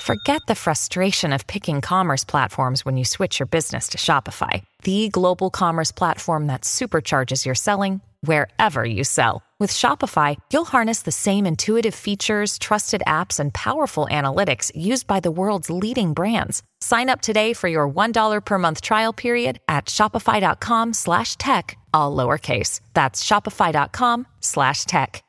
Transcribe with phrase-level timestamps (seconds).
[0.00, 5.08] Forget the frustration of picking commerce platforms when you switch your business to Shopify, the
[5.08, 9.42] global commerce platform that supercharges your selling wherever you sell.
[9.60, 15.20] With Shopify, you'll harness the same intuitive features, trusted apps, and powerful analytics used by
[15.20, 16.62] the world's leading brands.
[16.80, 22.14] Sign up today for your $1 per month trial period at shopify.com slash tech, all
[22.14, 22.80] lowercase.
[22.94, 25.22] That's shopify.com slash tech.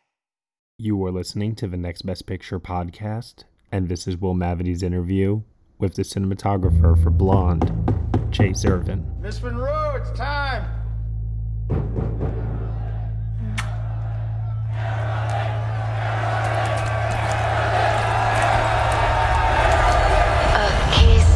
[0.78, 5.42] You are listening to the Next Best Picture podcast, and this is Will Mavity's interview
[5.80, 7.70] with the cinematographer for Blonde,
[8.32, 9.06] Chayse Irvin.
[9.20, 10.64] Miss Monroe, it's time.
[20.56, 21.30] A kiss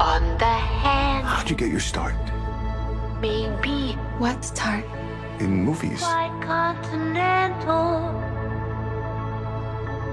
[0.00, 2.14] on the hand, How'd you get your start?
[3.20, 4.84] maybe What start?
[5.40, 6.00] In movies.
[6.00, 8.31] quite continental.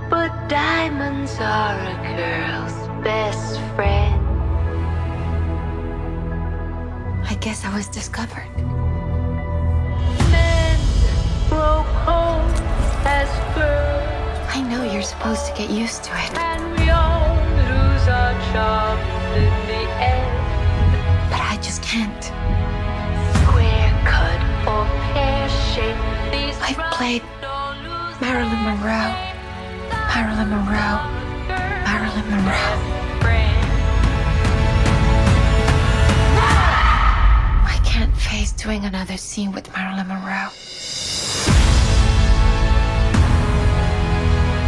[0.10, 4.26] But diamonds are a girl's best friend.
[7.28, 8.50] I guess I was discovered.
[10.32, 10.80] Men
[11.48, 12.50] grow cold
[13.06, 18.08] as girls, I know you're supposed to get used to it, and we all lose
[18.08, 21.30] our charms in the end.
[21.30, 22.24] but I just can't.
[23.44, 27.22] Square cut or pear shaped, I've played
[28.20, 29.29] Marilyn Monroe.
[30.10, 31.00] Marilyn Monroe.
[31.86, 32.80] Marilyn Monroe.
[37.64, 40.50] I can't face doing another scene with Marilyn Monroe.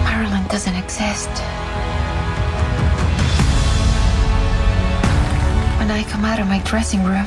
[0.05, 1.29] Marilyn doesn't exist.
[5.79, 7.25] When I come out of my dressing room,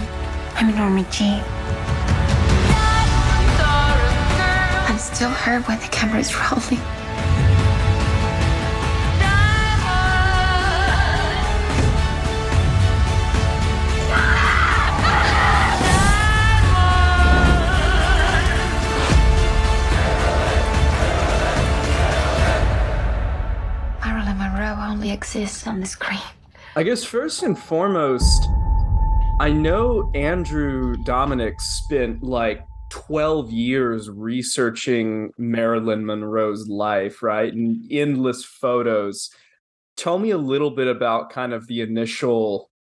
[0.55, 1.43] I'm Norma Jean.
[4.87, 7.03] I'm still her when the camera's rolling.
[25.34, 26.21] Only exists on the screen.
[26.77, 28.49] I guess first and foremost,
[29.41, 37.53] I know Andrew Dominik spent like 12 years researching Marilyn Monroe's life, right?
[37.53, 39.31] And endless photos.
[39.97, 42.71] Tell me a little bit about kind of the initial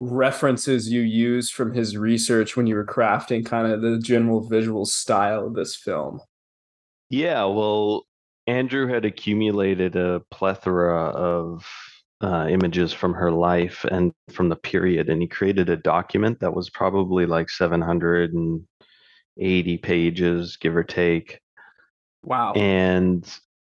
[0.00, 4.84] references you used from his research when you were crafting kind of the general visual
[4.84, 6.20] style of this film.
[7.10, 8.07] Yeah, well,
[8.48, 11.66] Andrew had accumulated a plethora of
[12.22, 16.54] uh, images from her life and from the period, and he created a document that
[16.54, 21.40] was probably like 780 pages, give or take.
[22.24, 22.54] Wow.
[22.54, 23.30] And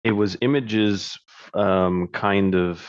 [0.04, 1.18] it was images
[1.52, 2.82] um, kind of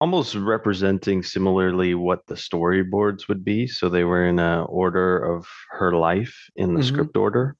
[0.00, 3.68] almost representing similarly what the storyboards would be.
[3.68, 6.84] So they were in a order of her life in the Mhm.
[6.84, 7.56] script order.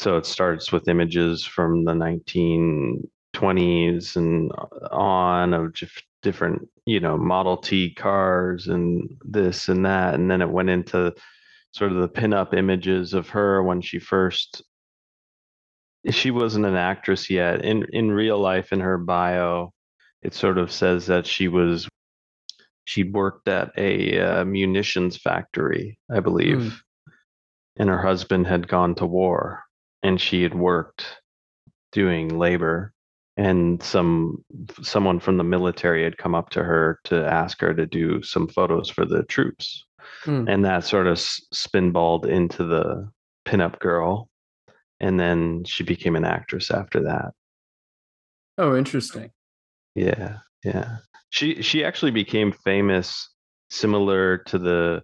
[0.00, 4.50] So it starts with images from the 1920s and
[4.90, 10.14] on of just different, you know, Model T cars and this and that.
[10.14, 11.12] And then it went into
[11.72, 14.62] sort of the pinup images of her when she first
[16.08, 17.62] she wasn't an actress yet.
[17.62, 19.74] In in real life in her bio,
[20.22, 21.86] it sort of says that she was
[22.86, 26.82] she worked at a uh, munitions factory, I believe.
[27.76, 29.64] And her husband had gone to war
[30.02, 31.06] and she had worked
[31.92, 32.92] doing labor
[33.36, 34.44] and some
[34.82, 38.46] someone from the military had come up to her to ask her to do some
[38.48, 39.84] photos for the troops
[40.24, 40.48] Hmm.
[40.48, 43.08] and that sort of spinballed into the
[43.46, 44.28] pinup girl
[44.98, 47.30] and then she became an actress after that
[48.58, 49.30] Oh, interesting.
[49.94, 50.96] yeah yeah
[51.30, 53.30] she she actually became famous
[53.70, 55.02] similar to the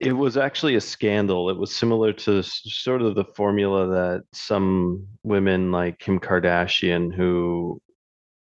[0.00, 1.50] it was actually a scandal.
[1.50, 7.80] It was similar to sort of the formula that some women like kim kardashian who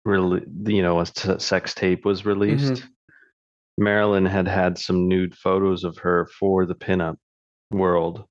[0.05, 1.05] really you know a
[1.39, 2.83] sex tape was released.
[3.77, 7.17] Marilyn had had some nude photos of her for the pinup
[7.71, 8.25] world.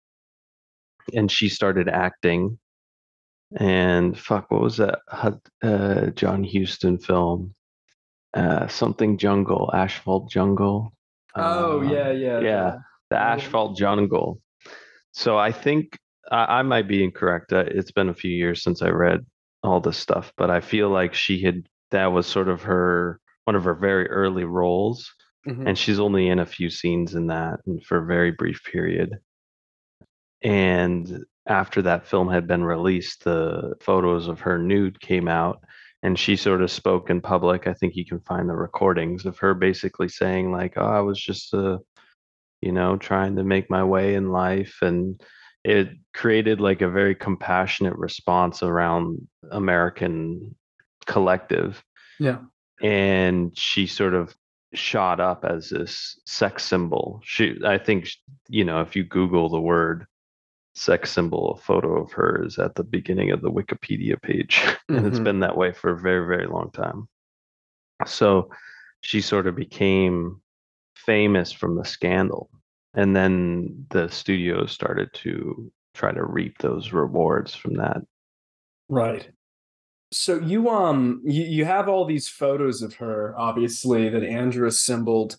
[1.14, 2.58] And she started acting.
[3.56, 4.98] And fuck what was that
[5.62, 7.54] uh, john huston film?
[8.34, 10.92] Uh, something jungle, asphalt jungle.
[11.36, 12.76] Oh Uh, yeah, yeah, yeah,
[13.10, 14.40] the asphalt jungle.
[15.12, 15.98] So I think
[16.30, 17.52] I, I might be incorrect.
[17.52, 19.24] Uh, it's been a few years since I read
[19.62, 23.56] all this stuff, but I feel like she had that was sort of her one
[23.56, 25.12] of her very early roles,
[25.46, 25.68] Mhm.
[25.68, 29.18] and she's only in a few scenes in that and for a very brief period.
[30.42, 35.60] And after that film had been released, the photos of her nude came out,
[36.02, 37.66] and she sort of spoke in public.
[37.66, 41.20] I think you can find the recordings of her basically saying like, "Oh, I was
[41.20, 41.78] just a
[42.60, 44.78] you know, trying to make my way in life.
[44.82, 45.20] And
[45.64, 50.54] it created like a very compassionate response around American
[51.06, 51.82] collective.
[52.18, 52.38] Yeah.
[52.82, 54.34] And she sort of
[54.74, 57.20] shot up as this sex symbol.
[57.24, 58.08] She, I think,
[58.48, 60.06] you know, if you Google the word
[60.74, 64.62] sex symbol, a photo of her is at the beginning of the Wikipedia page.
[64.88, 65.24] and it's mm-hmm.
[65.24, 67.08] been that way for a very, very long time.
[68.04, 68.50] So
[69.00, 70.40] she sort of became
[70.96, 72.50] famous from the scandal
[72.94, 78.02] and then the studios started to try to reap those rewards from that
[78.88, 79.28] Right.
[80.12, 85.36] So you um you, you have all these photos of her, obviously, that Andrew assembled.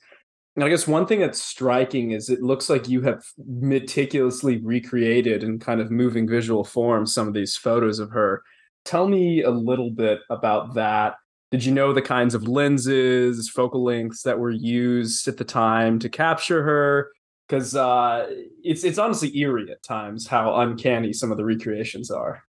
[0.56, 5.44] And I guess one thing that's striking is it looks like you have meticulously recreated
[5.44, 8.44] in kind of moving visual form some of these photos of her.
[8.84, 11.16] Tell me a little bit about that.
[11.52, 15.98] Did you know the kinds of lenses, focal lengths that were used at the time
[16.00, 17.12] to capture her?
[17.48, 18.30] Because uh,
[18.64, 22.44] it's it's honestly eerie at times how uncanny some of the recreations are.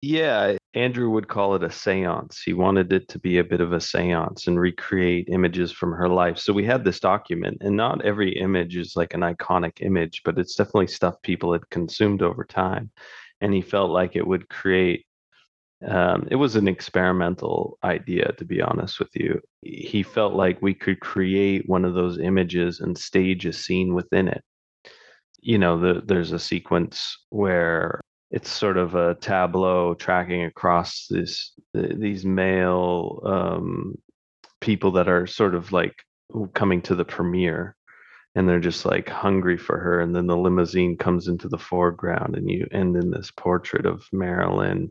[0.00, 3.72] yeah andrew would call it a seance he wanted it to be a bit of
[3.72, 8.04] a seance and recreate images from her life so we had this document and not
[8.04, 12.44] every image is like an iconic image but it's definitely stuff people had consumed over
[12.44, 12.90] time
[13.40, 15.04] and he felt like it would create
[15.88, 19.40] um, it was an experimental idea to be honest with you.
[19.62, 24.28] He felt like we could create one of those images and stage a scene within
[24.28, 24.42] it.
[25.40, 28.00] You know the, there's a sequence where
[28.30, 33.96] it's sort of a tableau tracking across this these male um,
[34.60, 35.94] people that are sort of like
[36.54, 37.76] coming to the premiere
[38.34, 42.36] and they're just like hungry for her and then the limousine comes into the foreground
[42.36, 44.90] and you end in this portrait of marilyn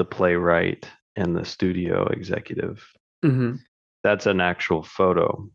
[0.00, 2.82] the playwright and the studio executive
[3.22, 3.56] Mm-hmm.
[4.02, 5.46] that's an actual photo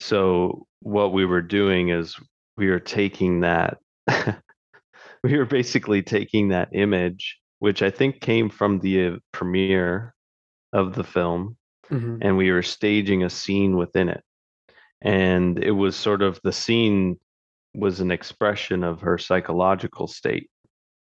[0.00, 2.14] so what we were doing is
[2.58, 3.78] we were taking that
[5.24, 10.14] we were basically taking that image which i think came from the premiere
[10.74, 11.56] of the film
[11.90, 12.18] Mm-hmm.
[12.22, 14.22] and we were staging a scene within it
[15.02, 17.18] and it was sort of the scene
[17.74, 20.48] was an expression of her psychological state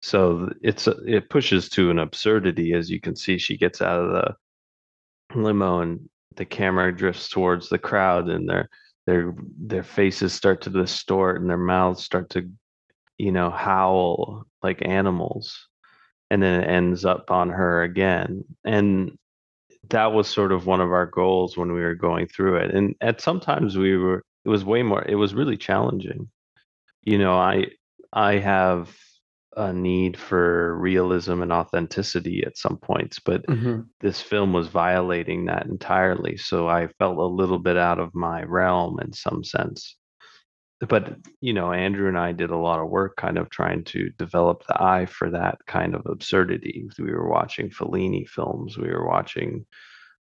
[0.02, 4.00] so it's uh, it pushes to an absurdity as you can see she gets out
[4.00, 8.68] of the limo and the camera drifts towards the crowd and their
[9.06, 12.50] their their faces start to distort and their mouths start to
[13.18, 15.68] you know howl like animals.
[16.30, 18.44] And then it ends up on her again.
[18.64, 19.18] And
[19.90, 22.74] that was sort of one of our goals when we were going through it.
[22.74, 26.28] And at sometimes we were it was way more it was really challenging.
[27.02, 27.66] You know i
[28.12, 28.94] i have
[29.56, 33.82] a need for realism and authenticity at some points but Mm-hmm.
[34.00, 38.42] this film was violating that entirely so i felt a little bit out of my
[38.44, 39.96] realm in some sense
[40.88, 44.10] but you know andrew and i did a lot of work kind of trying to
[44.18, 49.06] develop the eye for that kind of absurdity we were watching fellini films we were
[49.06, 49.64] watching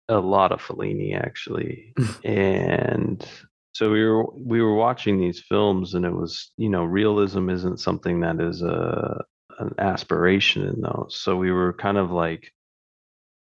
[0.09, 3.27] a lot of fellini actually and
[3.75, 7.79] so we were we were watching these films and it was you know realism isn't
[7.79, 9.23] something that is a
[9.59, 12.51] an aspiration in those so we were kind of like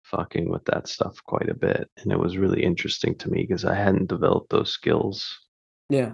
[0.04, 3.64] fucking with that stuff quite a bit and it was really interesting to me because
[3.64, 5.40] i hadn't developed those skills
[5.90, 6.14] Yeah.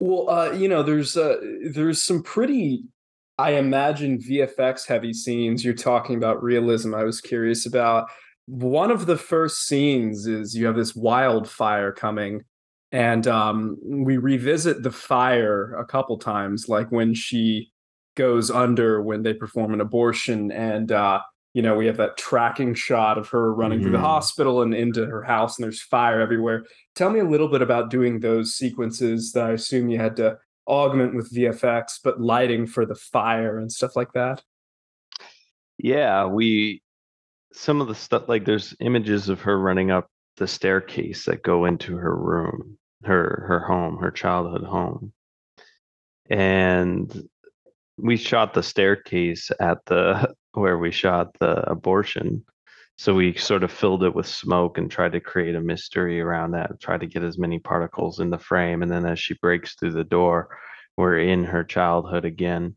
[0.00, 1.36] Well, uh, you know, there's uh,
[1.72, 2.84] there's some pretty,
[3.38, 5.64] I imagine, VFX heavy scenes.
[5.64, 6.94] You're talking about realism.
[6.94, 8.08] I was curious about
[8.46, 12.42] one of the first scenes is you have this wildfire coming,
[12.94, 17.72] and um, we revisit the fire a couple times, like when she
[18.16, 21.20] goes under when they perform an abortion, and uh,
[21.54, 24.12] you know we have that tracking shot of her running through the Mhm.
[24.12, 26.64] hospital and into her house, and there's fire everywhere.
[26.94, 30.38] Tell me a little bit about doing those sequences that I assume you had to
[30.68, 34.42] augment with VFX, but lighting for the fire and stuff like that.
[35.78, 36.80] yeah we
[37.52, 41.64] some of the stuff like there's images of her running up the staircase that go
[41.64, 45.12] into her room her her home her childhood home
[46.30, 47.28] and
[47.98, 52.44] we shot the staircase at the where we shot the abortion
[52.96, 56.52] So we sort of filled it with smoke and tried to create a mystery around
[56.52, 58.82] that, try to get as many particles in the frame.
[58.82, 60.56] And then as she breaks through the door,
[60.96, 62.76] we're in her childhood again.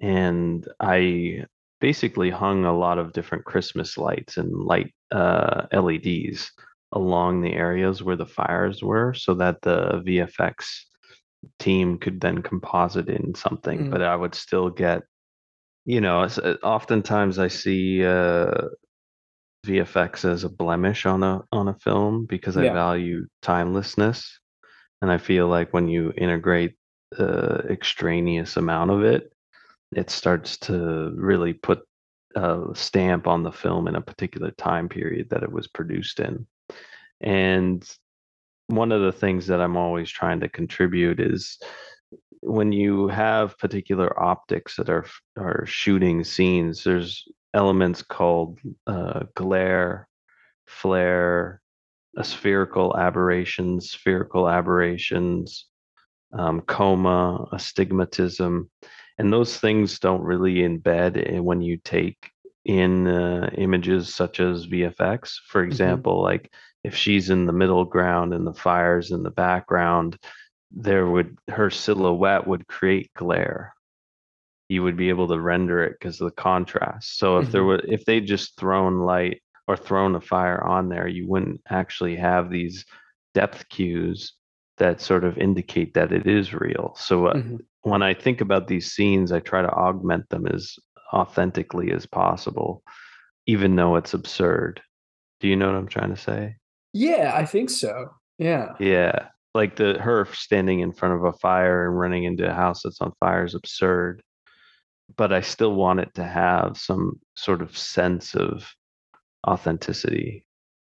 [0.00, 1.44] And I
[1.80, 6.52] basically hung a lot of different Christmas lights and light uh, LEDs
[6.92, 10.64] along the areas where the fires were so that the VFX
[11.58, 13.86] team could then composite in something.
[13.86, 13.90] Mm.
[13.90, 15.02] But I would still get,
[15.84, 18.68] you know, uh, oftentimes I see uh,
[19.66, 22.72] VFX as a blemish on a on a film because I Yeah.
[22.72, 24.38] value timelessness,
[25.02, 26.76] and I feel like when you integrate
[27.12, 29.32] the extraneous amount of it,
[29.92, 31.80] it starts to really put
[32.34, 36.46] a stamp on the film in a particular time period that it was produced in.
[37.20, 37.88] And
[38.68, 41.58] one of the things that I'm always trying to contribute is
[42.40, 45.06] when you have particular optics that are
[45.36, 50.08] are shooting scenes, there's elements called uh, glare,
[50.66, 51.60] flare,
[52.16, 55.66] a spherical aberrations, spherical aberrations,
[56.32, 58.70] um, coma, astigmatism,
[59.18, 62.30] and those things don't really embed when you take
[62.64, 65.36] in uh, images such as VFX.
[65.48, 66.52] For example, like
[66.84, 70.18] if she's in the middle ground and the fires in the background,
[70.70, 73.74] there would her silhouette would create glare.
[74.68, 77.18] You would be able to render it because of the contrast.
[77.18, 81.08] So if there were if they just thrown light or thrown a fire on there,
[81.08, 82.84] you wouldn't actually have these
[83.34, 84.34] depth cues
[84.78, 86.94] that sort of indicate that it is real.
[86.96, 87.58] So uh, Mhm.
[87.82, 90.76] when I think about these scenes, I try to augment them as
[91.12, 92.82] authentically as possible,
[93.46, 94.80] even though it's absurd.
[95.40, 96.56] Do you know what I'm trying to say?
[96.92, 98.10] Yeah, I think so.
[98.38, 98.74] Yeah.
[98.78, 99.28] Yeah.
[99.54, 103.00] Like the her standing in front of a fire and running into a house that's
[103.00, 104.22] on fire is absurd.
[105.16, 108.70] But I still want it to have some sort of sense of
[109.46, 110.44] authenticity.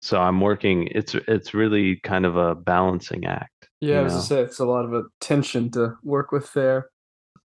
[0.03, 3.69] So I'm working it's it's really kind of a balancing act.
[3.81, 4.21] Yeah, you I was know?
[4.21, 6.91] to say it's a lot of attention to work with there.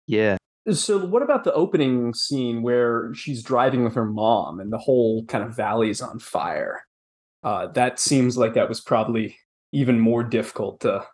[0.08, 0.38] Yeah.
[0.72, 5.24] So what about the opening scene where she's driving with her mom and the whole
[5.25, 6.82] kind of valley's on fire?
[7.46, 9.38] Uh, that seems like that was probably
[9.72, 11.06] even more difficult to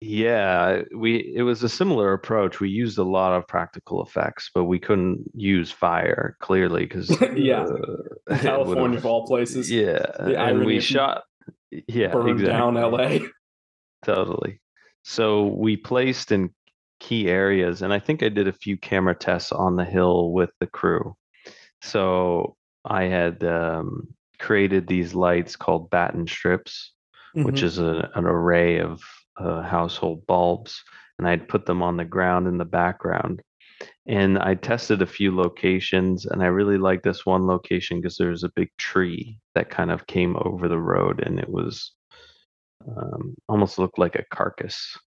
[0.00, 2.60] Yeah, we it was a similar approach.
[2.60, 7.66] We used a lot of practical effects, but we couldn't use fire clearly because Yeah.
[8.36, 9.70] California of all places.
[9.70, 11.24] Yeah, and we shot.
[11.88, 12.46] Yeah, burn exactly.
[12.46, 13.18] down LA.
[14.04, 14.60] Totally.
[15.02, 16.50] So we placed in
[17.00, 20.50] key areas, and I think I did a few camera tests on the hill with
[20.60, 21.16] the crew.
[21.80, 26.92] So I had um, created these lights called batten strips,
[27.34, 27.64] which Mhm.
[27.64, 29.00] is a, an array of
[29.38, 30.82] uh, household bulbs,
[31.18, 33.40] and I'd put them on the ground in the background.
[34.06, 38.30] And I tested a few locations, and I really liked this one location because there
[38.30, 41.92] was a big tree that kind of came over the road, and it was
[42.86, 44.98] um, almost looked like a carcass.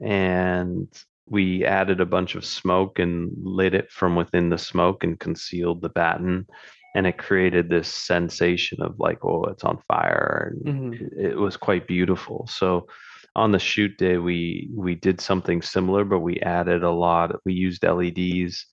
[0.00, 0.88] And
[1.26, 5.82] we added a bunch of smoke and lit it from within the smoke and concealed
[5.82, 6.46] the batten.
[6.94, 10.54] And it created this sensation of like, oh, it's on fire.
[10.66, 11.00] And Mhm.
[11.00, 12.46] it, it was quite beautiful.
[12.48, 12.88] So
[13.34, 17.40] on the shoot day, we we did something similar, but we added a lot.
[17.46, 18.66] We used LEDs.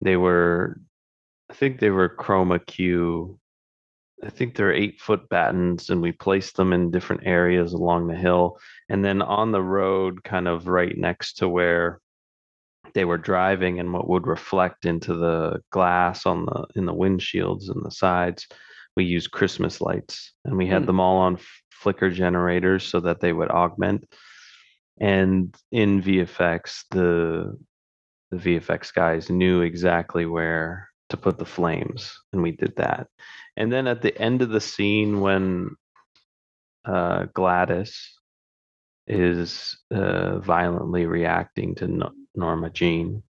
[0.00, 0.80] They were,
[1.50, 3.38] I think they were chroma Q
[4.22, 8.16] I think they're eight foot battens, and we placed them in different areas along the
[8.16, 8.58] hill.
[8.88, 12.00] And then on the road, kind of right next to where
[12.94, 17.68] they were driving and what would reflect into the glass on the in the windshields
[17.70, 18.46] and the sides,
[18.96, 20.86] we used Christmas lights and we had Hmm.
[20.86, 24.04] them all on f- flicker generators so that they would augment.
[25.00, 27.56] And in VFX, the
[28.30, 33.08] the VFX guys knew exactly where to put the flames, and we did that.
[33.56, 35.74] And then at the end of the scene, when
[36.84, 38.08] uh, Gladys
[39.08, 43.22] is uh, violently reacting to no- Norma Jean,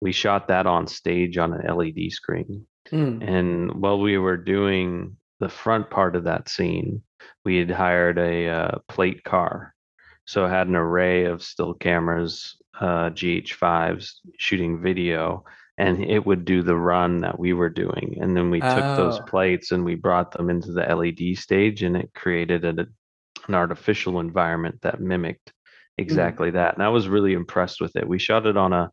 [0.00, 2.66] we shot that on stage on an LED screen.
[2.90, 3.26] Mm.
[3.28, 7.02] And while we were doing the front part of that scene,
[7.44, 9.74] we had hired a uh, plate car.
[10.26, 15.44] So it had an array of still cameras, uh, GH5s shooting video,
[15.76, 18.18] and it would do the run that we were doing.
[18.20, 19.24] And then we took those Oh.
[19.24, 22.86] plates and we brought them into the LED stage, and it created a,
[23.48, 25.52] an artificial environment that mimicked
[25.98, 26.74] exactly that.
[26.74, 28.08] And I was really impressed with it.
[28.08, 28.90] We shot it on a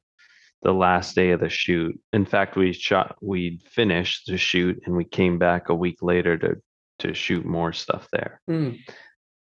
[0.63, 1.99] the last day of the shoot.
[2.13, 6.37] In fact, we shot we finished the shoot and we came back a week later
[6.37, 6.55] to
[6.99, 8.79] to shoot more stuff there Mm.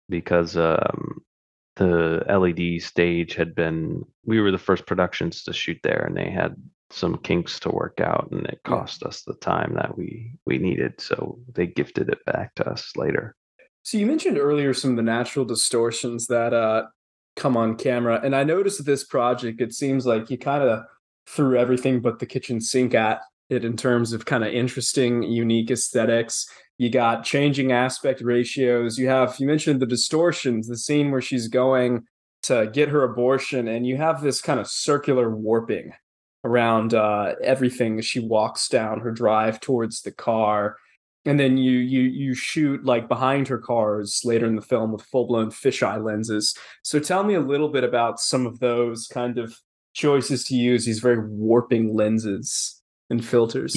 [0.09, 1.23] because um
[1.77, 6.31] the LED stage had been we were the first productions to shoot there and they
[6.31, 6.55] had
[6.91, 11.01] some kinks to work out and it cost us the time that we we needed
[11.01, 13.35] so they gifted it back to us later
[13.83, 16.85] so you mentioned earlier some of the natural distortions that uh
[17.37, 18.21] come on camera.
[18.23, 20.85] And i noticed this project it seems like you kind of
[21.27, 25.71] threw everything but the kitchen sink at it in terms of kind of interesting unique
[25.71, 26.49] aesthetics.
[26.79, 28.99] You got changing aspect ratios.
[28.99, 32.05] You have you mentioned the distortions the scene where she's going
[32.43, 35.93] to get her abortion and you have this kind of circular warping
[36.43, 40.77] around uh, everything as she walks down her drive towards the car
[41.25, 45.03] and then you you you shoot like behind her cars later in the film with
[45.03, 46.57] full-blown fisheye lenses.
[46.83, 49.57] So tell me a little bit about some of those kind of
[49.93, 53.77] choices to use these very warping lenses and filters.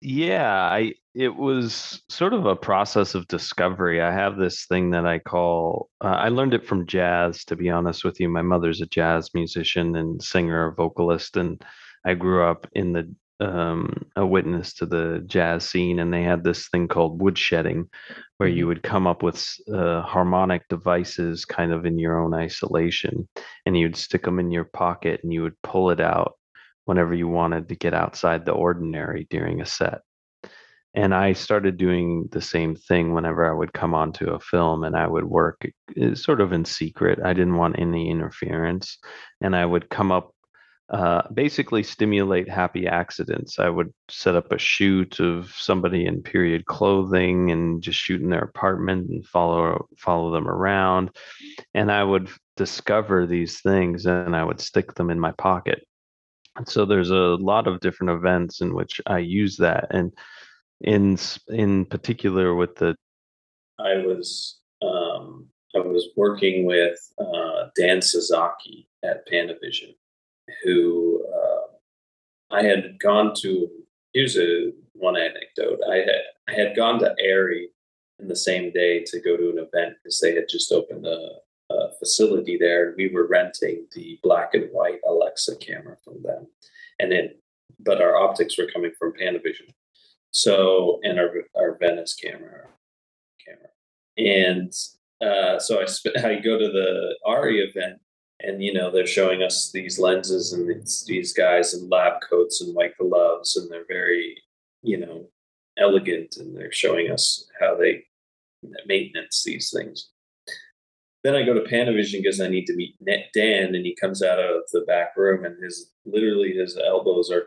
[0.00, 4.00] Yeah i it was sort of a process of discovery.
[4.00, 7.70] I have this thing that i call uh, i learned it from jazz to be
[7.70, 8.28] honest with you.
[8.28, 11.60] My mother's a jazz musician and singer vocalist and
[12.04, 16.44] I grew up in the um, a witness to the jazz scene, and they had
[16.44, 17.88] this thing called woodshedding,
[18.36, 18.68] where you mm-hmm.
[18.68, 23.28] would come up with uh, harmonic devices kind of in your own isolation,
[23.66, 26.34] and you'd stick them in your pocket, and you would pull it out
[26.84, 30.00] whenever you wanted to get outside the ordinary during a set.
[30.94, 34.96] And I started doing the same thing whenever I would come onto a film and
[34.96, 35.60] I would work
[35.96, 37.20] eh, sort of in secret.
[37.22, 38.98] I didn't want any interference.
[39.40, 40.34] And I would come up
[40.90, 43.58] uh, basically stimulate happy accidents.
[43.58, 48.30] I would set up a shoot of somebody in period clothing and just shoot in
[48.30, 51.10] their apartment and follow follow them around,
[51.74, 55.86] and I would discover these things and I would stick them in my pocket.
[56.56, 60.12] And so there's a lot of different events in which I use that, and
[60.80, 61.18] in
[61.48, 62.96] in particular with the,
[63.78, 69.94] I was um, I was working with uh, Dan Sasaki at Panavision
[70.62, 73.68] who uh, I had gone to.
[74.12, 75.80] Here's a one anecdote.
[75.88, 77.68] I had I had gone to ARRI
[78.18, 81.36] in the same day to go to an event because they had just opened a,
[81.70, 82.94] a facility there.
[82.96, 86.46] We were renting the black and white Alexa camera from them,
[86.98, 87.40] and it.
[87.80, 89.72] But our optics were coming from Panavision,
[90.30, 92.66] so and our our Venice camera
[93.44, 93.68] camera,
[94.16, 94.72] and
[95.20, 98.00] uh, so I sp- I go to the ARRI event
[98.40, 100.68] and you know they're showing us these lenses and
[101.06, 104.40] these guys in lab coats and white gloves and they're very
[104.82, 105.26] you know
[105.76, 108.04] elegant and they're showing us how they
[108.86, 110.10] maintenance these things.
[111.24, 114.22] Then i go to panavision because i need to meet Net dan and he comes
[114.22, 117.46] out of the back room and his literally his elbows are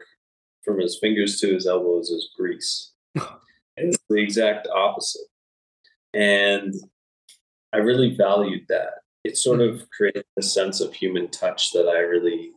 [0.64, 2.92] from his fingers to his elbows is grease.
[3.78, 5.28] It's the exact opposite.
[6.14, 6.74] And
[7.74, 12.00] i really valued that it sort of creates a sense of human touch that I
[12.00, 12.52] really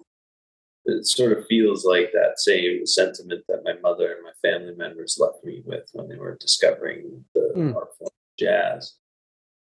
[0.86, 5.18] it sort of feels like that same sentiment that my mother and my family members
[5.18, 7.74] left me with when they were discovering the mm.
[7.74, 8.94] art form jazz.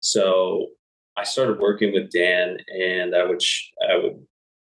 [0.02, 0.68] So
[1.16, 4.26] I started working with Dan, and I would sh- I would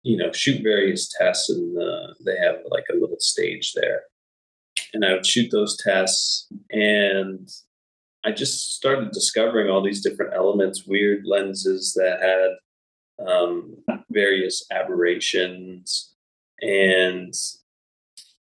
[0.03, 4.03] you know shoot various tests, and uh, they have like a little stage there,
[4.93, 7.49] and I would shoot those tests, and
[8.25, 13.77] I just started discovering all these different elements, weird lenses that had um,
[14.11, 16.15] various aberrations.
[16.61, 17.35] And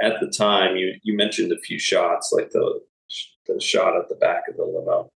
[0.01, 2.81] at the time, you, you mentioned a few shots, like the,
[3.47, 5.09] the shot at the back of the limo.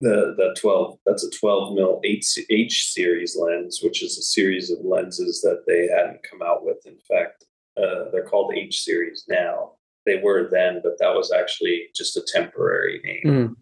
[0.00, 4.78] The, the 12, that's a 12 mil H, series lens, which is a series of
[4.82, 6.78] lenses that they hadn't come out with.
[6.86, 7.44] In fact,
[7.76, 9.72] uh, they're called H series now
[10.06, 13.22] they were then, but that was actually just a temporary name.
[13.24, 13.56] Mm.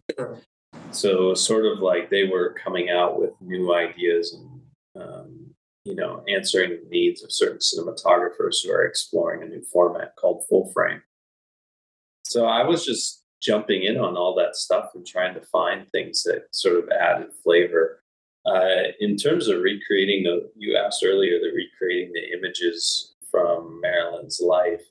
[0.92, 5.54] So sort of like they were coming out with new ideas and um,
[5.84, 10.44] you know answering the needs of certain cinematographers who are exploring a new format called
[10.48, 11.02] full frame.
[12.24, 16.22] So I was just jumping in on all that stuff and trying to find things
[16.24, 18.02] that sort of added flavor.
[18.46, 24.40] Uh, in terms of recreating the, you asked earlier, the recreating the images from Marilyn's
[24.40, 24.82] life.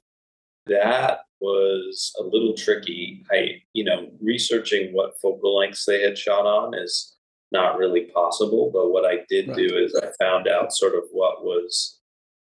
[0.68, 3.24] That was a little tricky.
[3.32, 7.16] I, you know, researching what focal lengths they had shot on is
[7.52, 8.72] not really possible.
[8.74, 9.58] But what I did right.
[9.58, 12.00] do is I found out sort of what was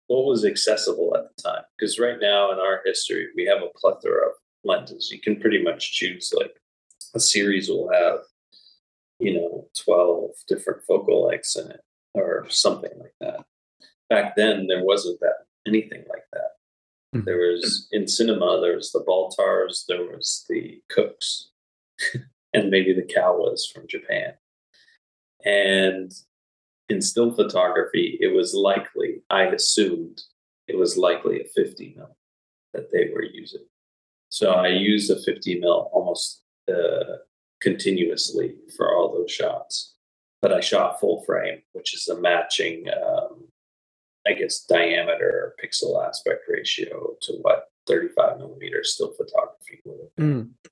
[0.06, 1.62] what was accessible at the time.
[1.78, 4.32] Because right now in our history, we have a plethora of
[4.64, 5.10] lenses.
[5.12, 6.56] You can pretty much choose like
[7.14, 8.20] a series will have,
[9.20, 11.80] you know, 12 different focal lengths in it
[12.14, 13.44] or something like that.
[14.08, 16.50] Back then there wasn't that anything like that.
[17.14, 17.24] Mm-hmm.
[17.24, 21.50] There was in cinema, there was the Baltars, there was the Cookes,
[22.54, 24.34] and maybe the Kowas from Japan.
[25.44, 26.12] And
[26.88, 30.22] in still photography, it was likely, I assumed
[30.68, 32.16] it was likely a 50 mil.
[32.72, 33.66] that they were using.
[34.28, 37.16] So I used a 50 mil almost uh,
[37.60, 39.94] continuously for all those shots.
[40.40, 43.48] But I shot full frame, which is a matching, um,
[44.26, 50.16] I guess, diameter or pixel aspect ratio to what 35 millimeter still photography would have
[50.16, 50.44] been.
[50.44, 50.70] Mm.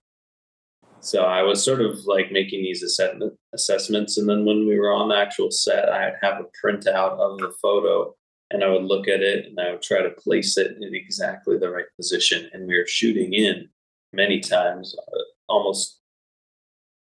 [1.01, 4.19] So I was sort of like making these assessment, assessments.
[4.19, 7.53] And then when we were on the actual set, I'd have a printout of the
[7.63, 8.15] photo
[8.51, 11.59] and I would look at it and I would try to place it in exactly
[11.59, 12.51] the right position.
[12.53, 13.69] And we were shooting in
[14.13, 16.01] many times, uh, almost,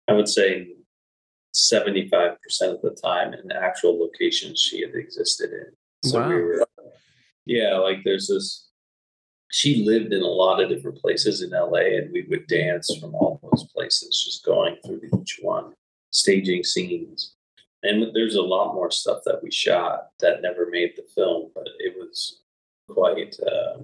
[0.08, 0.74] I would say
[1.54, 5.72] 75% of the time in the actual locations she had existed in.
[6.10, 6.28] So Wow.
[6.28, 6.66] we were,
[7.44, 8.66] yeah, like there's this
[9.50, 13.14] she lived in a lot of different places in LA and we would dance from
[13.14, 15.72] all those places, just going through each one,
[16.10, 17.34] staging scenes.
[17.82, 21.68] And there's a lot more stuff that we shot that never made the film, but
[21.78, 22.40] it was
[22.88, 23.82] quite uh,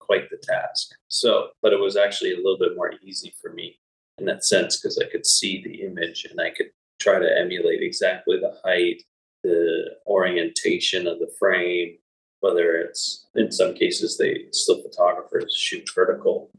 [0.00, 0.90] quite the task.
[1.08, 3.78] So, but it was actually a little bit more easy for me
[4.18, 7.82] in that sense because I could see the image and I could try to emulate
[7.82, 9.02] exactly the height,
[9.42, 11.96] the orientation of the frame,
[12.40, 16.50] whether it's in some cases they still photographers shoot vertical.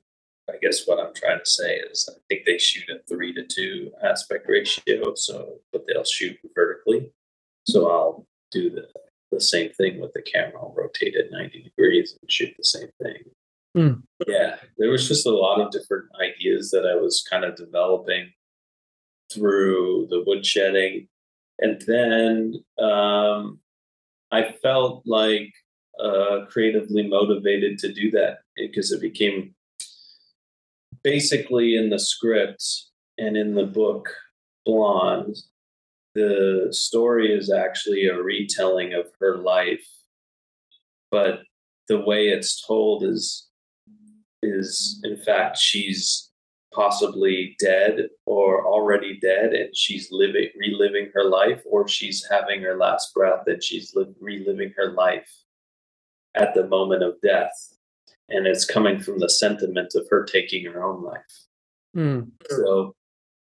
[0.49, 3.43] I guess what I'm trying to say is I think they shoot a three to
[3.43, 7.11] two aspect ratio, so but they'll shoot vertically.
[7.65, 8.87] So I'll do the
[9.31, 10.59] the same thing with the camera.
[10.59, 13.23] I'll rotate it 90 degrees and shoot the same thing.
[13.73, 14.01] Hmm.
[14.27, 18.33] Yeah, there was just a lot of different ideas that I was kind of developing
[19.33, 21.07] through the woodshedding.
[21.61, 23.59] And then um,
[24.31, 25.53] I felt like
[25.99, 29.53] uh, creatively motivated to do that because it became
[31.03, 32.63] basically in the script
[33.17, 34.09] and in the book
[34.65, 35.37] Blonde,
[36.15, 39.85] the story is actually a retelling of her life,
[41.09, 41.41] but
[41.87, 43.47] the way it's told is
[44.43, 46.30] is in fact she's
[46.73, 52.77] possibly dead or already dead and she's living reliving her life or she's having her
[52.77, 55.29] last breath and she's li- reliving her life
[56.35, 57.77] at the moment of death
[58.29, 61.45] and it's coming from the sentiment of her taking her own life
[61.93, 62.31] Mm.
[62.49, 62.95] so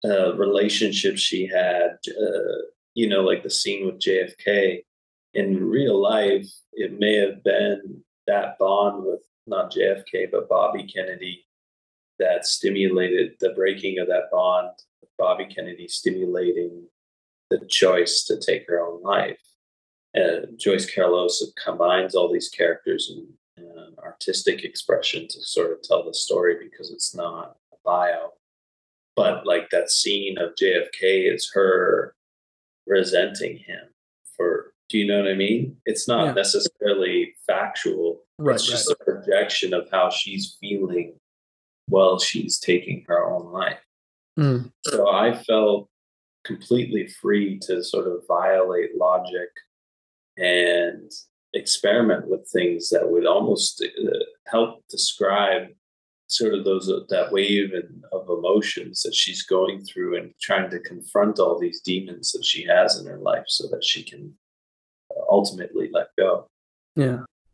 [0.05, 2.59] uh, relationships she had uh,
[2.95, 4.85] you know like the scene with jfk
[5.35, 11.45] in real life it may have been that bond with not jfk but bobby kennedy
[12.19, 14.71] that stimulated the breaking of that bond
[15.19, 16.85] bobby kennedy stimulating
[17.51, 19.39] the choice to take her own life
[20.17, 23.27] uh, joyce carlos combines all these characters and
[23.57, 28.33] and artistic expression to sort of tell the story because it's not a bio
[29.17, 32.15] but like that scene of JFK is her
[32.87, 33.89] resenting him
[34.37, 35.77] for do you know what I mean?
[35.85, 36.33] It's not Yeah.
[36.33, 38.23] necessarily factual.
[38.39, 41.21] Right, it's just a projection of how she's feeling
[41.89, 43.79] while she's taking her own life.
[44.39, 44.71] Mm.
[44.85, 45.89] So I felt
[46.45, 49.49] completely free to sort of violate logic
[50.37, 51.11] and
[51.55, 55.69] experiment with things that would almost uh, help describe
[56.29, 60.71] sort of those uh, that wave and of emotions that she's going through and trying
[60.71, 64.35] to confront all these demons that she has in her life so that she can
[65.11, 66.47] uh, ultimately let go.
[66.95, 67.21] Yeah.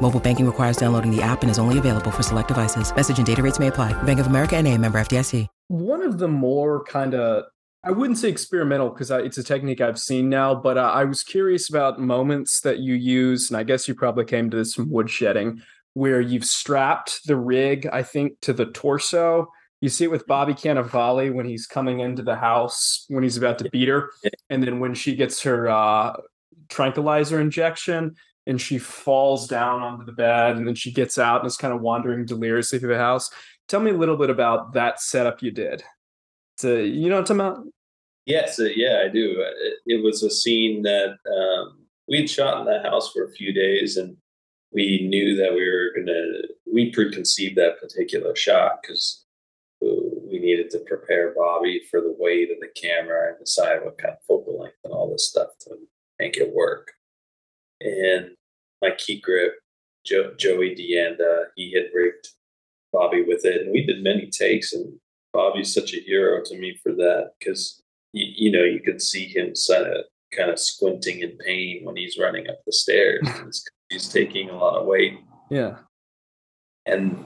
[0.00, 2.94] Mobile banking requires downloading the app and is only available for select devices.
[2.94, 3.92] Message and data rates may apply.
[4.02, 5.46] Bank of America and a member FDIC.
[5.68, 7.44] One of the more kind of,
[7.84, 11.22] I wouldn't say experimental because it's a technique I've seen now, but uh, I was
[11.22, 14.90] curious about moments that you use, and I guess you probably came to this from
[14.90, 15.60] woodshedding,
[15.92, 19.48] where you've strapped the rig, I think, to the torso.
[19.80, 23.58] You see it with Bobby Cannavale when he's coming into the house when he's about
[23.58, 24.10] to beat her,
[24.50, 26.16] and then when she gets her uh,
[26.68, 31.46] tranquilizer injection and she falls down onto the bed, and then she gets out and
[31.46, 33.30] is kind of wandering deliriously through the house.
[33.68, 35.82] Tell me a little bit about that setup you did.
[36.58, 37.66] So you know what I'm talking about?
[38.26, 39.42] Yes, uh, yeah, I do.
[39.42, 41.78] It, it was a scene that um,
[42.08, 44.16] we'd shot in the house for a few days, and
[44.72, 46.22] we knew that we were gonna.
[46.72, 49.24] We preconceived that particular shot because
[49.80, 54.14] we needed to prepare Bobby for the weight of the camera and decide what kind
[54.14, 55.76] of focal length and all this stuff to
[56.18, 56.92] make it work.
[57.80, 58.30] And
[58.82, 59.54] my key grip,
[60.06, 62.28] jo- Joey Deanda, he had rigged
[62.92, 64.72] Bobby with it, and we did many takes.
[64.72, 64.98] And
[65.32, 67.80] Bobby's such a hero to me for that because
[68.12, 71.96] you, you know, you could see him kind of kind of squinting in pain when
[71.96, 73.26] he's running up the stairs.
[73.90, 75.18] He's taking a lot of weight,
[75.50, 75.76] Yeah.
[76.86, 77.22] and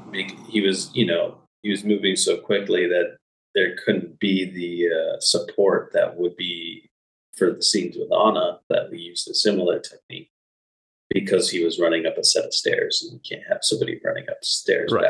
[0.50, 3.16] he was, you know, he was moving so quickly that
[3.54, 6.90] there couldn't be the uh, support that would be
[7.36, 10.30] for the scenes with Ana that we used a similar technique
[11.10, 14.24] because he was running up a set of stairs and you can't have somebody running
[14.30, 15.04] up stairs Right.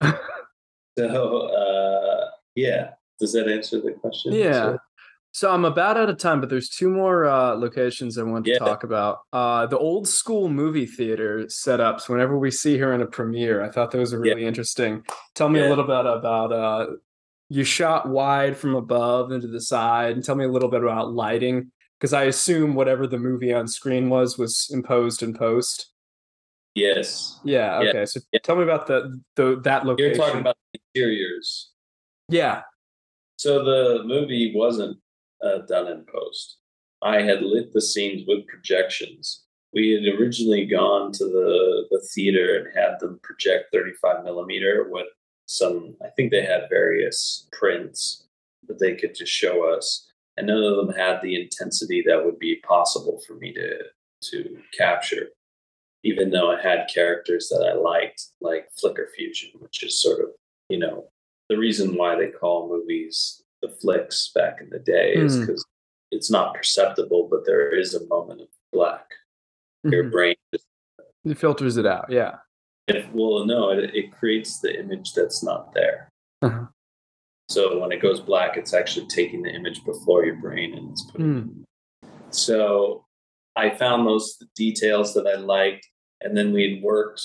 [0.00, 0.20] backward.
[0.98, 4.32] so uh, yeah, does that answer the question?
[4.32, 4.76] Yeah.
[5.32, 8.52] So- I'm about out of time, but there's two more uh, locations I want to
[8.52, 8.58] Yeah.
[8.58, 9.18] talk about.
[9.32, 12.08] Uh, the old school movie theater setups.
[12.08, 14.32] Whenever we see her in a premiere, I thought those were Yeah.
[14.34, 15.04] really interesting.
[15.36, 16.86] Tell me a little bit about uh,
[17.50, 20.82] you shot wide from above and to the side, and tell me a little bit
[20.82, 25.92] about lighting, because I assume whatever the movie on screen was was imposed in post.
[26.74, 27.38] yes.
[27.44, 27.80] Yeah.
[27.82, 27.88] Yeah.
[27.90, 28.06] Okay.
[28.06, 28.40] So Yeah.
[28.44, 30.14] tell me about the, the that location.
[30.14, 31.70] You're talking about the interiors.
[32.28, 32.62] yeah.
[33.36, 34.98] So the movie wasn't
[35.44, 36.56] uh, done in post.
[37.02, 39.44] I had lit the scenes with projections.
[39.72, 45.06] We had originally gone to the, the theater and had them project 35 millimeter with
[45.46, 48.24] some, I think they had various prints
[48.66, 50.07] that they could just show us.
[50.38, 53.78] And none of them had the intensity that would be possible for me to,
[54.30, 55.30] to capture,
[56.04, 60.28] even though I had characters that I liked, like Flicker Fusion, which is sort of,
[60.68, 61.08] you know,
[61.48, 65.40] the reason why they call movies the flicks back in the day is Mm.
[65.46, 65.64] because
[66.12, 69.10] it's not perceptible, but there is a moment of black.
[69.82, 70.10] Your Mhm.
[70.12, 70.66] brain just
[71.24, 72.10] It filters it out.
[72.10, 72.38] Yeah.
[72.86, 76.08] if, well, no, it, it creates the image that's not there.
[76.42, 76.66] Uh-huh.
[77.48, 81.02] So when it goes black, it's actually taking the image before your brain and it's
[81.02, 81.64] putting.
[82.02, 82.08] It.
[82.30, 83.06] So
[83.56, 85.86] I found those details that I liked,
[86.20, 87.22] and then we'd worked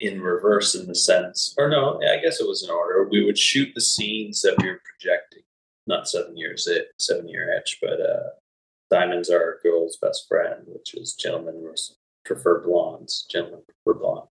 [0.00, 3.06] in reverse in the sense, or no, I guess it was in order.
[3.08, 5.42] We would shoot the scenes that we were projecting,
[5.86, 8.30] not seven years it, seven year etch, but uh,
[8.90, 11.62] diamonds are a girl's best friend, which is gentlemen
[12.24, 14.28] prefer blondes, gentlemen prefer blonde,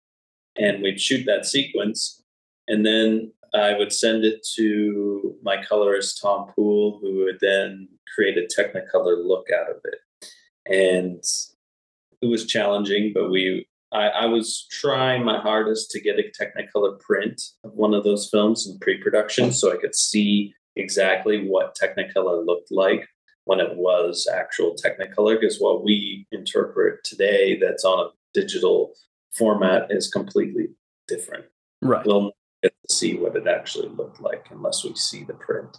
[0.57, 2.21] and we'd shoot that sequence,
[2.67, 8.37] and then I would send it to my colorist Tom Poole, who would then create
[8.37, 9.99] a Technicolor look out of it,
[10.65, 11.23] and
[12.21, 16.99] it was challenging, but we I, I was trying my hardest to get a Technicolor
[16.99, 22.43] print of one of those films in pre-production, so I could see exactly what Technicolor
[22.43, 23.07] looked like
[23.45, 25.39] when it was actual Technicolor.
[25.39, 28.93] Because what we interpret today, that's on a digital
[29.31, 30.69] format, is completely
[31.07, 31.45] different.
[31.83, 32.03] Right.
[32.03, 32.31] We'll
[32.63, 35.77] get to see what it actually looked like unless we see the print.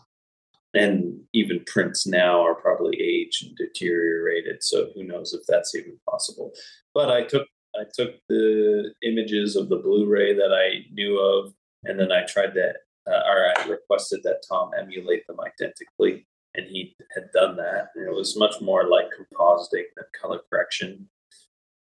[0.74, 5.98] And even prints now are probably aged and deteriorated, so who knows if that's even
[6.08, 6.52] possible.
[6.92, 11.52] But I took I took the images of the Blu-ray that I knew of,
[11.84, 12.72] and then I tried to,
[13.08, 17.88] uh, or I requested that Tom emulate them identically, and he had done that.
[17.96, 21.08] And it was much more like compositing than color correction.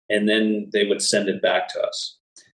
[0.09, 2.16] And then they would send it back to us.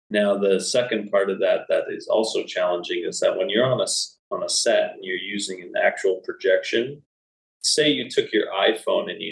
[0.09, 3.81] Now, the second part of that that is also challenging is that when you're on
[3.81, 3.87] a
[4.31, 7.01] on a set and you're using an actual projection,
[7.61, 9.31] say you took your iPhone and you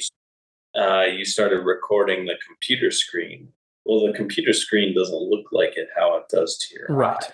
[0.79, 3.49] uh, you started recording the computer screen.
[3.85, 7.23] Well, the computer screen doesn't look like it how it does to your Right.
[7.23, 7.33] eye.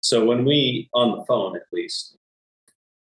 [0.00, 2.16] So when we on the phone at least,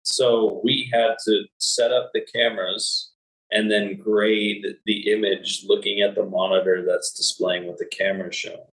[0.03, 3.13] so we had to set up the cameras
[3.51, 8.35] and then grade the image looking at the monitor that's displaying what the camera is
[8.35, 8.67] showing.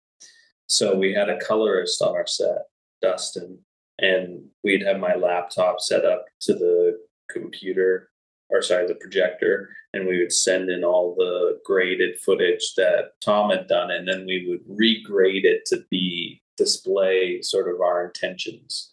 [0.68, 2.66] So we had a colorist on our set,
[3.00, 3.59] Dustin,
[3.98, 6.98] and we'd have my laptop set up to the
[7.31, 8.11] computer
[8.50, 13.50] or sorry, the projector, and we would send in all the graded footage that Tom
[13.50, 18.92] had done, and then we would regrade it to be display sort of our intentions.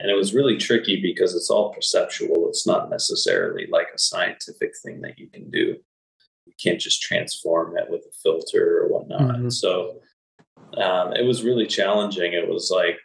[0.00, 2.48] And it was really tricky because it's all perceptual.
[2.48, 5.76] It's not necessarily like a scientific thing that you can do.
[6.46, 9.36] You can't just transform it with a filter or whatnot.
[9.36, 9.52] Mhm.
[9.52, 10.00] So
[10.74, 12.32] um, it was really challenging.
[12.32, 12.98] It was like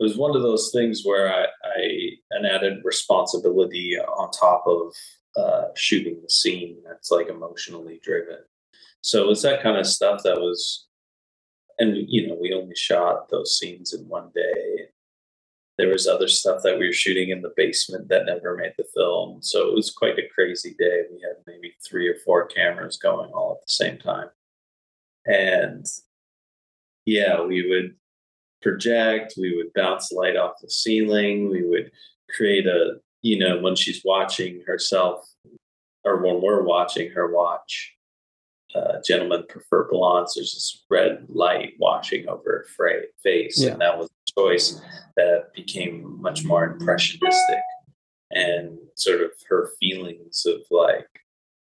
[0.00, 4.92] it was one of those things where I, I an added responsibility on top of
[5.36, 8.38] uh, shooting the scene that's like emotionally driven.
[9.02, 10.86] So it's that kind of stuff that was,
[11.78, 14.88] and you know, we only shot those scenes in one day.
[15.78, 18.84] There was other stuff that we were shooting in the basement that never made the
[18.96, 19.38] film.
[19.42, 21.02] So it was quite a crazy day.
[21.12, 24.28] We had maybe three or four cameras going all at the same time.
[25.24, 25.86] And
[27.08, 27.94] yeah, we would
[28.62, 31.90] project, we would bounce light off the ceiling, we would
[32.34, 35.26] create a, you know, when she's watching herself
[36.04, 37.94] or when we're watching her watch,
[38.74, 40.34] uh, gentlemen prefer blondes.
[40.34, 43.72] There's this red light washing over her face, Yeah.
[43.72, 44.80] and that was a choice
[45.16, 47.60] that became much more impressionistic.
[48.30, 51.08] and sort of her feelings of like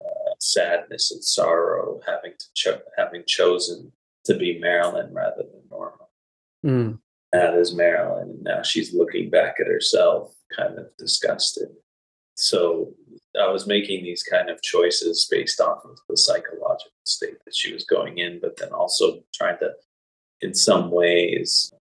[0.04, 3.92] uh, sadness and sorrow having to cho- having chosen
[4.30, 6.06] to be Marilyn rather than Norma.
[6.64, 6.98] Mm.
[7.32, 11.68] That is Marilyn, and now she's looking back at herself, kind of disgusted.
[12.36, 12.94] So
[13.40, 17.72] I was making these kind of choices based off of the psychological state that she
[17.72, 19.72] was going in, but then also trying to,
[20.40, 21.72] in some ways,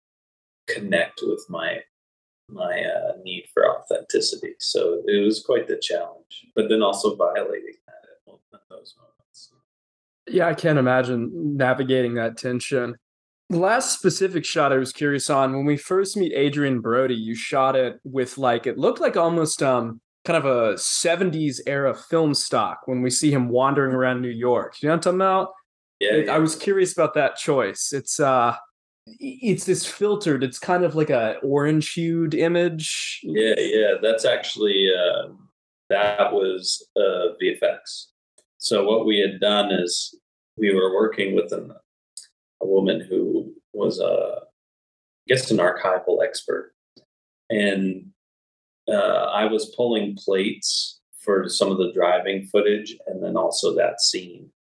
[0.67, 1.79] connect with my
[2.51, 4.55] my uh, need for authenticity.
[4.59, 8.09] So it was quite the challenge, but then also violating that
[8.53, 9.08] at those moments.
[10.29, 12.95] Yeah, I can't imagine navigating that tension.
[13.49, 17.33] The last specific shot I was curious on when we first meet Adrien Brody, you
[17.35, 22.33] shot it with like it looked like almost um kind of a 70s era film
[22.33, 24.75] stock when we see him wandering around New York.
[24.81, 25.49] You know what I'm talking about?
[25.99, 26.35] Yeah, It- yeah.
[26.35, 27.91] I was curious about that choice.
[27.93, 28.55] It's uh
[29.19, 33.19] it's this filtered, it's kind of like a orange hued image.
[33.23, 35.29] Yeah, yeah, that's actually uh,
[35.89, 38.07] that was uh, VFX.
[38.69, 40.13] So what we had done is
[40.55, 41.71] we were working with an,
[42.61, 44.45] a woman who was a, I
[45.27, 46.75] guess, an archival expert,
[47.49, 48.11] and
[48.87, 54.01] uh, I was pulling plates for some of the driving footage, and then also that
[54.01, 54.51] scene.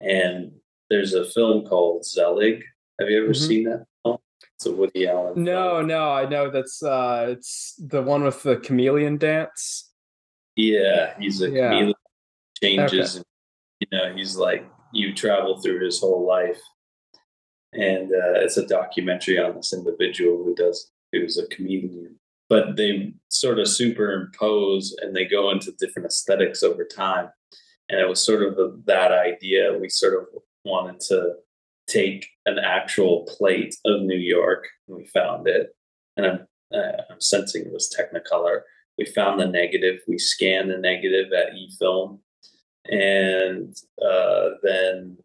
[0.00, 0.50] And
[0.88, 2.64] there's a film called Zelig.
[2.98, 3.48] Have you ever Mhm.
[3.48, 3.84] seen that?
[4.02, 4.16] film?
[4.56, 5.44] It's a Woody Allen.
[5.44, 5.88] No, film.
[5.88, 9.92] no, I know that's uh it's the one with the chameleon dance.
[10.56, 11.68] Yeah, he's a Yeah.
[11.68, 11.94] chameleon.
[12.62, 13.24] Changes, Okay.
[13.92, 16.60] Know, he's like you travel through his whole life,
[17.72, 22.16] and uh, it's a documentary on this individual who does who's a comedian.
[22.48, 27.30] But they sort of superimpose and they go into different aesthetics over time,
[27.88, 29.76] and it was sort of a, that idea.
[29.78, 31.34] We sort of wanted to
[31.86, 35.74] take an actual plate of New York, and we found it,
[36.16, 38.60] and I'm uh, I'm sensing it was Technicolor.
[38.98, 40.00] We found the negative.
[40.08, 42.18] We scanned the negative at eFilm,
[42.88, 45.16] and uh, then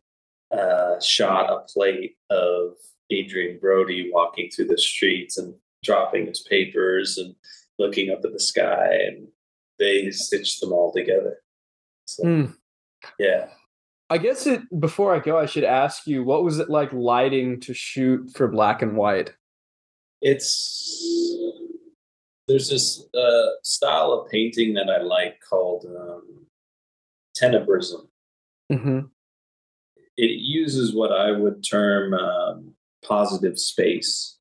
[0.52, 2.74] uh, shot a plate of
[3.12, 7.36] Adrien Brody walking through the streets and dropping his papers and
[7.80, 9.28] looking up at the sky, and
[9.80, 11.38] they stitched them all together.
[12.06, 12.46] So, Hmm.
[13.20, 13.50] yeah.
[14.10, 17.60] I guess it before I go, I should ask you, what was it like lighting
[17.62, 19.34] to shoot for black and white?
[20.26, 21.36] it's
[22.48, 26.46] there's this uh, style of painting that I like called um,
[27.40, 28.08] tenebrism.
[28.72, 29.00] Mm-hmm.
[30.18, 32.74] It uses what I would term um,
[33.06, 34.38] positive space,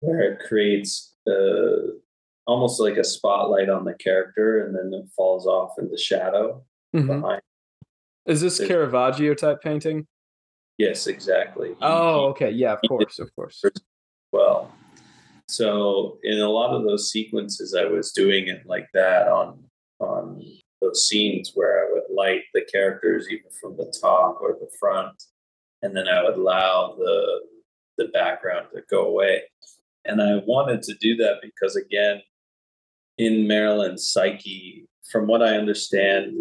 [0.00, 1.92] where it creates uh,
[2.46, 7.06] almost like a spotlight on the character, and then it falls off into shadow Mhm.
[7.06, 7.42] behind.
[8.26, 10.06] Is this There's- Caravaggio type painting?
[10.78, 11.68] Yes, exactly.
[11.70, 12.50] He- Oh, okay.
[12.50, 13.62] Yeah, of course, of course.
[14.32, 14.72] well.
[15.48, 19.64] So in a lot of those sequences, I was doing it like that on
[19.98, 20.40] on
[20.90, 25.22] those scenes where I would light the characters either from the top or the front,
[25.82, 27.40] and then I would allow the
[27.98, 29.42] the background to go away.
[30.06, 32.20] And I wanted to do that because again,
[33.18, 36.34] in Marilyn's psyche, from what I understand,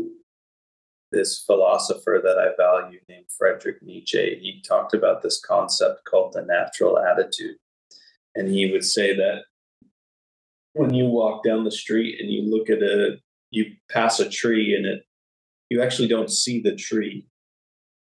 [1.11, 6.43] this philosopher that I value named Friedrich Nietzsche, he talked about this concept called the
[6.43, 7.57] natural attitude.
[8.35, 9.43] And he would say that
[10.73, 13.17] when you walk down the street and you look at a,
[13.51, 15.03] you pass a tree and it,
[15.69, 17.25] you actually don't see the tree.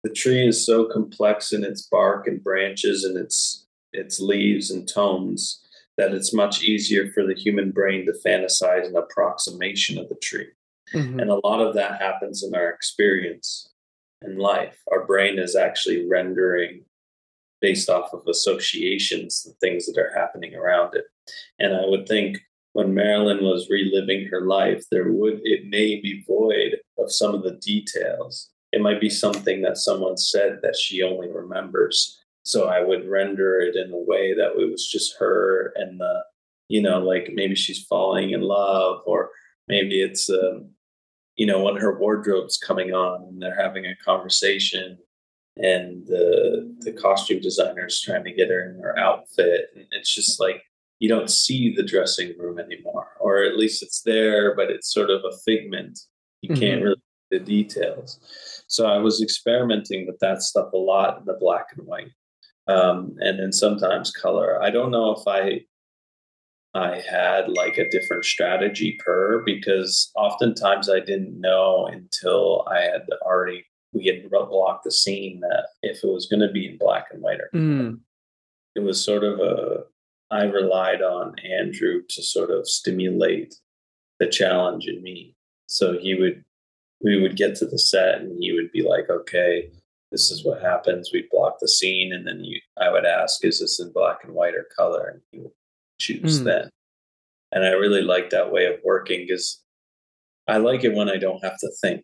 [0.04, 4.88] The tree is so complex in its bark and branches and its its leaves and
[4.88, 5.66] tones
[5.98, 10.48] that it's much easier for the human brain to fantasize an approximation of the tree.
[10.94, 11.22] Mhm.
[11.22, 13.70] And a lot of that happens in our experience
[14.22, 14.82] in life.
[14.92, 16.86] Our brain is actually rendering
[17.62, 21.06] based off of associations and things that are happening around it.
[21.60, 22.40] And I would think
[22.74, 27.44] when Marilyn was reliving her life, there would it may be void of some of
[27.44, 28.50] the details.
[28.72, 32.22] It might be something that someone said that she only remembers.
[32.44, 36.24] So I would render it in a way that it was just her and the,
[36.68, 39.32] you know, like maybe she's falling in love, or
[39.68, 40.70] maybe it's, um,
[41.36, 44.98] you know, when her wardrobe's coming on and they're having a conversation
[45.58, 50.40] and the the costume designer's trying to get her in her outfit and it's just
[50.40, 50.64] like
[51.00, 55.10] you don't see the dressing room anymore or at least it's there but it's sort
[55.10, 55.98] of a figment
[56.42, 56.84] you can't Mhm.
[56.84, 56.96] really
[57.32, 58.20] see the details
[58.68, 62.12] so i was experimenting with that stuff a lot in the black and white
[62.68, 65.62] um, and then sometimes color i don't know if i
[66.76, 73.06] i had like a different strategy per because oftentimes i didn't know until i had
[73.24, 77.08] already we had blocked the scene that if it was going to be in black
[77.12, 78.00] and white or Mm.
[78.76, 79.84] it was sort of a
[80.32, 83.56] i relied on andrew to sort of stimulate
[84.20, 85.36] the challenge in me.
[85.68, 86.44] So he would,
[87.02, 89.70] we would get to the set and he would be like, okay,
[90.12, 91.12] this is what happens.
[91.14, 92.12] We'd block the scene.
[92.14, 95.08] And then you, I would ask, is this in black and white or color?
[95.08, 95.52] And he would
[96.00, 96.46] choose Mm.
[96.46, 96.70] then.
[97.52, 99.64] And I really like that way of working because
[100.48, 102.04] I like it when I don't have to think.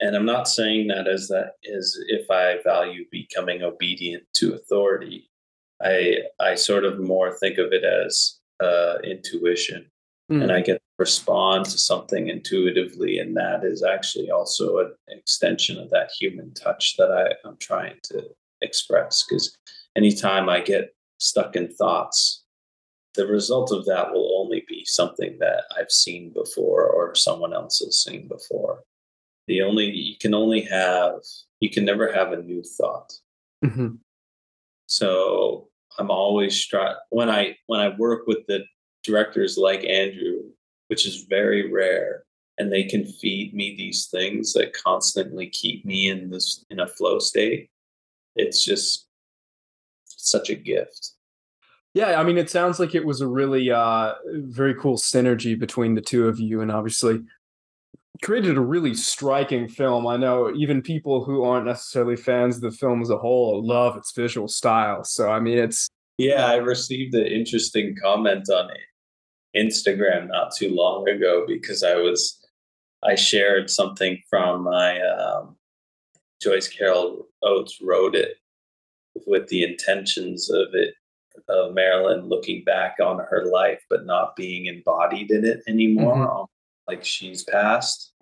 [0.00, 5.30] And I'm not saying that as that is if I value becoming obedient to authority.
[5.82, 9.90] I I sort of more think of it as uh, intuition,
[10.30, 10.42] Mm.
[10.42, 15.78] and I get to respond to something intuitively, and that is actually also an extension
[15.78, 18.24] of that human touch that I, I'm trying to
[18.60, 19.22] express.
[19.22, 19.56] Because
[19.94, 22.42] anytime I get stuck in thoughts,
[23.14, 27.78] the result of that will only be something that I've seen before or someone else
[27.84, 28.82] has seen before.
[29.46, 31.20] The only you can only have
[31.60, 33.12] you can never have a new thought.
[33.64, 33.98] Mhm.
[34.86, 35.68] So
[35.98, 38.64] I'm always try when I when I work with the
[39.02, 40.42] directors like Andrew,
[40.88, 42.24] which is very rare,
[42.58, 46.86] and they can feed me these things that constantly keep me in this in a
[46.86, 47.70] flow state.
[48.34, 49.06] It's just
[50.04, 51.12] such a gift.
[51.94, 55.94] Yeah, I mean, it sounds like it was a really uh, very cool synergy between
[55.94, 57.22] the two of you, and obviously
[58.22, 60.06] created a really striking film.
[60.06, 63.96] I know even people who aren't necessarily fans of the film as a whole love
[63.96, 65.04] its visual style.
[65.04, 65.88] So, I mean, it's
[66.18, 68.70] Yeah, I received an interesting comment on
[69.56, 72.42] Instagram not too long ago because I was
[73.02, 75.56] I shared something from my um,
[76.42, 78.36] Joyce Carol Oates wrote it
[79.26, 80.94] with the intentions of it
[81.48, 86.46] of Marilyn looking back on her life but not being embodied in it anymore, Mhm.
[86.88, 88.12] Like she's passed.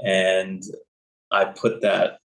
[0.00, 0.62] And
[1.30, 2.18] I put that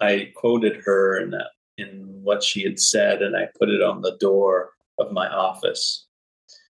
[0.00, 4.00] I quoted her in that in what she had said and I put it on
[4.00, 6.06] the door of my office.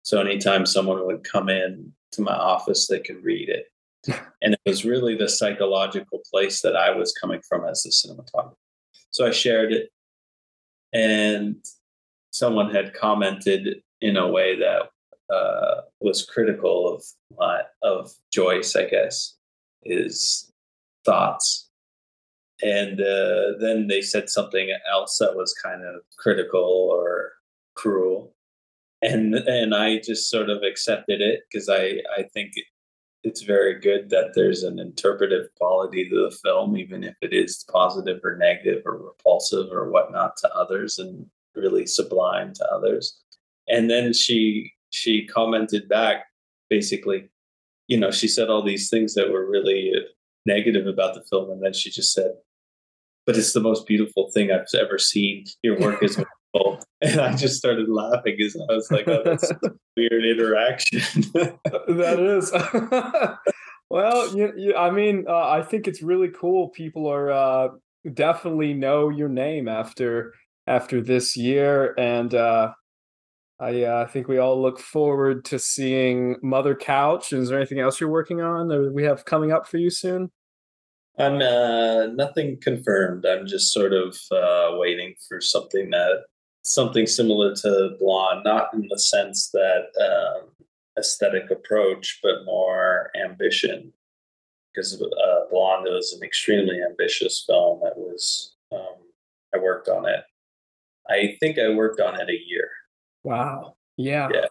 [0.03, 3.67] So anytime someone would come in to my office, they could read it.
[4.43, 8.55] and it was really the psychological place that I was coming from as a cinematographer.
[9.11, 9.91] So I shared it
[10.93, 11.57] and
[12.31, 14.83] someone had commented in a way that
[15.33, 17.03] uh, was critical of
[17.83, 19.37] of Joyce, I guess,
[19.85, 20.51] is
[21.05, 21.69] thoughts.
[22.63, 27.33] And uh, then they said something else that was kind of critical or
[27.75, 28.33] cruel.
[29.03, 32.55] And and i just sort of accepted it because i i think
[33.25, 37.65] it's very good that there's an interpretive quality to the film even if it is
[37.71, 43.19] positive or negative or repulsive or whatnot to others and really sublime to others.
[43.69, 46.25] And then she she commented back
[46.71, 47.29] basically
[47.87, 49.93] you know she said all these things that were really
[50.45, 52.33] negative about the film and then she just said
[53.27, 55.45] but it's the most beautiful thing I've ever seen.
[55.63, 56.85] Your work is wonderful.
[57.03, 59.59] And I just started laughing because I was like, oh, that's a
[59.97, 61.01] weird interaction.
[61.35, 62.51] that is.
[63.91, 66.69] well, you, you, I mean, uh, I think it's really cool.
[66.69, 67.69] People are uh,
[68.15, 70.33] definitely know your name after
[70.69, 72.73] after this year, and uh,
[73.59, 77.33] I uh, think we all look forward to seeing Mother Couch.
[77.33, 80.31] Is there anything else you're working on that we have coming up for you soon?
[81.19, 83.25] I'm uh, nothing confirmed.
[83.25, 86.25] I'm just sort of uh, waiting for something that
[86.65, 90.51] something similar to Blonde, not in the sense that um,
[90.99, 93.93] aesthetic approach, but more ambition.
[94.75, 97.81] Because uh, Blonde was an extremely ambitious film.
[97.83, 98.97] That was um,
[99.55, 100.25] I worked on it.
[101.09, 102.69] I think I worked on it a year.
[103.27, 103.75] Wow.
[103.97, 104.29] Yeah.
[104.33, 104.47] Yeah,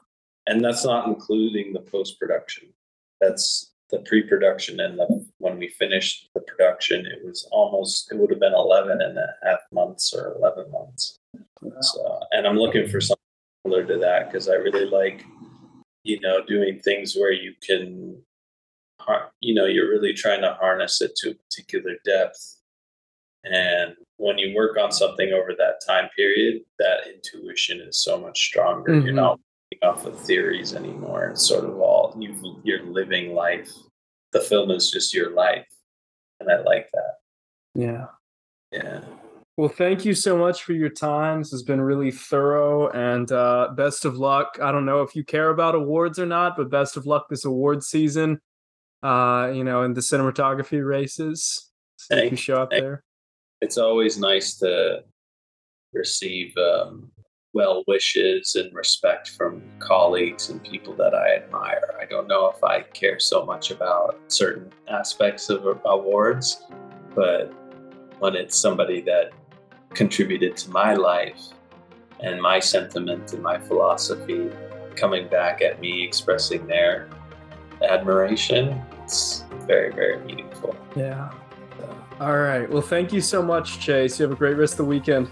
[0.48, 2.74] and that's not including the post production.
[3.22, 8.32] That's the pre-production and the, when we finished the production, it was almost it would
[8.32, 11.20] have been 11 and a half months or 11 months.
[11.82, 13.22] So, and I'm looking for something
[13.64, 15.24] similar to that because I really like,
[16.04, 18.22] you know, doing things where you can,
[19.40, 22.58] you know, you're really trying to harness it to a particular depth.
[23.44, 28.40] And when you work on something over that time period, that intuition is so much
[28.46, 28.94] stronger.
[28.94, 29.16] You're Mhm.
[29.16, 29.40] not
[29.74, 31.30] working off of theories anymore.
[31.32, 33.72] It's sort of all you you're living life.
[34.32, 35.68] The film is just your life,
[36.40, 37.16] and I like that.
[37.74, 38.08] Yeah.
[38.72, 39.04] Yeah.
[39.58, 41.40] Well, thank you so much for your time.
[41.40, 44.58] This has been really thorough and uh, best of luck.
[44.62, 47.46] I don't know if you care about awards or not, but best of luck this
[47.46, 48.42] award season,
[49.02, 51.72] uh, you know, in the cinematography races.
[51.98, 53.04] See if you show up thank- there.
[53.62, 55.04] It's always nice to
[55.94, 57.12] receive um,
[57.54, 61.96] well wishes and respect from colleagues and people that I admire.
[62.00, 66.64] I don't know if I care so much about certain aspects of awards,
[67.16, 67.54] but
[68.20, 69.32] when it's somebody that
[69.94, 71.42] contributed to my life
[72.20, 74.50] and my sentiment and my philosophy
[74.96, 77.10] coming back at me expressing their
[77.82, 78.82] admiration.
[79.04, 80.76] It's very, very meaningful.
[80.96, 81.32] Yeah.
[82.20, 82.70] All right.
[82.70, 84.20] Well, thank you so much, Chayse.
[84.20, 85.30] You have a great rest of the weekend.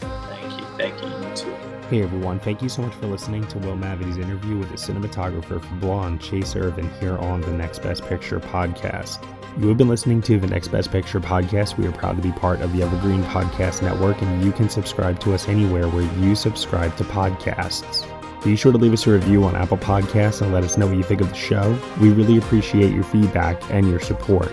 [0.00, 0.66] Thank you.
[0.76, 1.08] Thank you.
[1.08, 1.54] You too.
[1.88, 5.62] Hey everyone, thank you so much for listening to Will Mavity's interview with the cinematographer
[5.62, 9.24] for Blonde, Chayse Irvin, here on the Next Best Picture podcast.
[9.60, 11.78] You have been listening to the Next Best Picture podcast.
[11.78, 15.20] We are proud to be part of the Evergreen Podcast Network, and you can subscribe
[15.20, 18.04] to us anywhere where you subscribe to podcasts.
[18.42, 20.96] Be sure to leave us a review on Apple Podcasts and let us know what
[20.96, 21.78] you think of the show.
[22.00, 24.52] We really appreciate your feedback and your support,